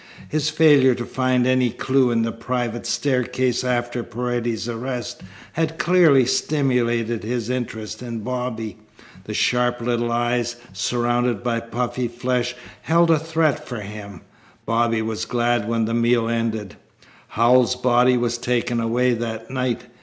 [0.29, 5.21] His failure to find any clue in the private staircase after Paredes's arrest
[5.53, 8.77] had clearly stimulated his interest in Bobby.
[9.25, 14.21] The sharp little eyes, surrounded by puffy flesh, held a threat for him.
[14.65, 16.77] Bobby was glad when the meal ended.
[17.37, 19.81] Howells's body was taken away that night.